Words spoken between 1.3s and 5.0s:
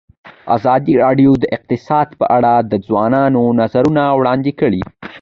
د اقتصاد په اړه د ځوانانو نظریات وړاندې کړي.